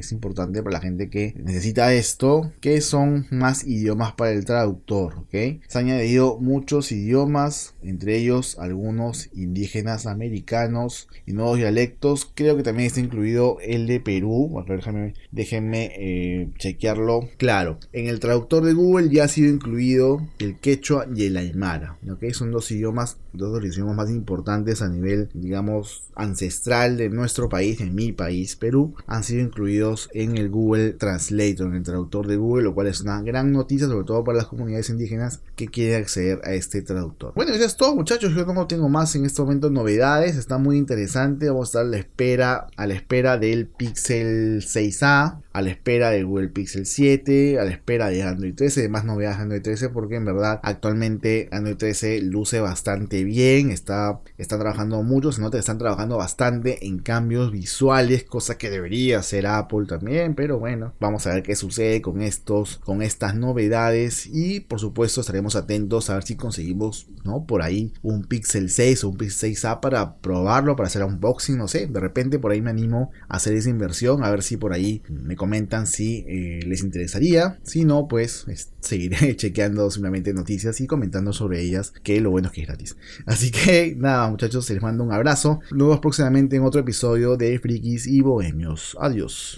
Es 0.00 0.12
importante 0.12 0.62
para 0.62 0.74
la 0.74 0.80
gente 0.80 1.10
que 1.10 1.34
necesita 1.36 1.92
esto, 1.92 2.52
que 2.60 2.80
son 2.80 3.26
más 3.30 3.66
idiomas 3.66 4.12
para 4.12 4.32
el 4.32 4.44
traductor, 4.44 5.14
¿ok? 5.18 5.62
Se 5.66 5.78
han 5.78 5.86
añadido 5.86 6.38
muchos 6.38 6.92
idiomas, 6.92 7.74
entre 7.82 8.16
ellos 8.16 8.58
algunos 8.58 9.28
indígenas 9.34 10.06
americanos 10.06 11.08
y 11.26 11.32
nuevos 11.32 11.58
dialectos. 11.58 12.30
Creo 12.34 12.56
que 12.56 12.62
también 12.62 12.86
está 12.86 13.00
incluido 13.00 13.58
el 13.60 13.86
de 13.86 14.00
Perú. 14.00 14.64
Déjenme, 14.66 15.14
déjenme 15.30 15.92
eh, 15.96 16.48
chequearlo. 16.58 17.28
Claro, 17.36 17.78
en 17.92 18.08
el 18.08 18.20
traductor 18.20 18.64
de 18.64 18.72
Google 18.72 19.10
ya 19.10 19.24
ha 19.24 19.28
sido 19.28 19.52
incluido 19.52 20.26
el 20.38 20.58
quechua 20.58 21.06
y 21.14 21.26
el 21.26 21.36
aymara, 21.36 21.98
¿ok? 22.10 22.24
Son 22.32 22.50
dos 22.50 22.70
idiomas, 22.70 23.16
dos 23.32 23.54
de 23.54 23.66
los 23.66 23.76
idiomas 23.76 23.96
más 23.96 24.10
importantes 24.10 24.82
a 24.82 24.88
nivel, 24.88 25.28
digamos, 25.34 26.04
ancestral 26.14 26.96
de 26.96 27.08
nuestro 27.08 27.48
país, 27.48 27.80
en 27.80 27.94
mi 27.94 28.12
país, 28.12 28.56
Perú, 28.56 28.94
han 29.06 29.24
sido 29.24 29.42
incluidos 29.42 29.87
en 30.12 30.36
el 30.36 30.48
Google 30.48 30.92
Translator, 30.92 31.68
en 31.68 31.76
el 31.76 31.82
traductor 31.82 32.26
de 32.26 32.36
Google, 32.36 32.64
lo 32.64 32.74
cual 32.74 32.88
es 32.88 33.00
una 33.00 33.22
gran 33.22 33.52
noticia, 33.52 33.86
sobre 33.86 34.04
todo 34.04 34.24
para 34.24 34.38
las 34.38 34.46
comunidades 34.46 34.90
indígenas 34.90 35.40
que 35.56 35.68
quieren 35.68 36.02
acceder 36.02 36.40
a 36.44 36.54
este 36.54 36.82
traductor. 36.82 37.32
Bueno, 37.34 37.52
eso 37.52 37.64
es 37.64 37.76
todo, 37.76 37.94
muchachos. 37.94 38.34
Yo 38.34 38.44
no 38.46 38.66
tengo 38.66 38.88
más 38.88 39.14
en 39.14 39.24
este 39.24 39.42
momento 39.42 39.70
novedades. 39.70 40.36
Está 40.36 40.58
muy 40.58 40.76
interesante. 40.76 41.48
Vamos 41.48 41.68
a 41.68 41.70
estar 41.70 41.82
a 41.82 41.88
la 41.88 41.98
espera, 41.98 42.66
a 42.76 42.86
la 42.86 42.94
espera 42.94 43.38
del 43.38 43.66
Pixel 43.66 44.62
6A, 44.62 45.40
a 45.52 45.62
la 45.62 45.70
espera 45.70 46.10
del 46.10 46.26
Google 46.26 46.48
Pixel 46.48 46.86
7, 46.86 47.58
a 47.58 47.64
la 47.64 47.70
espera 47.70 48.08
de 48.08 48.22
Android 48.22 48.54
13, 48.54 48.82
de 48.82 48.88
más 48.88 49.04
novedades 49.04 49.38
de 49.38 49.42
Android 49.42 49.62
13, 49.62 49.88
porque 49.90 50.16
en 50.16 50.24
verdad 50.24 50.60
actualmente 50.62 51.48
Android 51.52 51.76
13 51.76 52.22
luce 52.22 52.60
bastante 52.60 53.24
bien. 53.24 53.70
Está, 53.70 54.20
está 54.38 54.58
trabajando 54.58 55.02
mucho, 55.02 55.32
se 55.32 55.40
nota 55.40 55.56
que 55.56 55.60
están 55.60 55.78
trabajando 55.78 56.16
bastante 56.16 56.86
en 56.86 56.98
cambios 56.98 57.52
visuales, 57.52 58.24
cosa 58.24 58.58
que 58.58 58.70
debería 58.70 59.18
hacer 59.18 59.46
Apple 59.46 59.67
también, 59.86 60.34
pero 60.34 60.58
bueno, 60.58 60.94
vamos 61.00 61.26
a 61.26 61.34
ver 61.34 61.42
qué 61.42 61.54
sucede 61.54 62.02
con 62.02 62.20
estos, 62.20 62.78
con 62.78 63.02
estas 63.02 63.34
novedades 63.34 64.26
y 64.26 64.60
por 64.60 64.80
supuesto 64.80 65.20
estaremos 65.20 65.56
atentos 65.56 66.10
a 66.10 66.14
ver 66.14 66.24
si 66.24 66.36
conseguimos, 66.36 67.06
¿no? 67.24 67.44
Por 67.44 67.62
ahí 67.62 67.92
un 68.02 68.24
Pixel 68.24 68.70
6 68.70 69.04
o 69.04 69.10
un 69.10 69.16
Pixel 69.16 69.54
6A 69.54 69.80
para 69.80 70.16
probarlo, 70.16 70.76
para 70.76 70.88
hacer 70.88 71.04
unboxing, 71.04 71.58
no 71.58 71.68
sé, 71.68 71.86
de 71.86 72.00
repente 72.00 72.38
por 72.38 72.50
ahí 72.50 72.60
me 72.60 72.70
animo 72.70 73.10
a 73.28 73.36
hacer 73.36 73.54
esa 73.54 73.70
inversión, 73.70 74.24
a 74.24 74.30
ver 74.30 74.42
si 74.42 74.56
por 74.56 74.72
ahí 74.72 75.02
me 75.08 75.36
comentan 75.36 75.86
si 75.86 76.24
eh, 76.26 76.60
les 76.66 76.82
interesaría, 76.82 77.58
si 77.62 77.84
no, 77.84 78.08
pues 78.08 78.46
seguiré 78.80 79.18
chequeando 79.36 79.90
simplemente 79.90 80.32
noticias 80.32 80.80
y 80.80 80.86
comentando 80.86 81.32
sobre 81.32 81.60
ellas, 81.62 81.92
que 82.02 82.20
lo 82.20 82.30
bueno 82.30 82.48
es 82.48 82.54
que 82.54 82.62
es 82.62 82.66
gratis. 82.66 82.96
Así 83.26 83.50
que 83.50 83.94
nada, 83.96 84.28
muchachos, 84.30 84.68
les 84.70 84.82
mando 84.82 85.04
un 85.04 85.12
abrazo. 85.12 85.60
Nos 85.70 85.88
vemos 85.88 86.00
próximamente 86.00 86.56
en 86.56 86.64
otro 86.64 86.80
episodio 86.80 87.36
de 87.36 87.58
Frikis 87.58 88.06
y 88.06 88.20
Bohemios. 88.20 88.96
Adiós. 89.00 89.57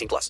18 0.01 0.07
plus. 0.07 0.29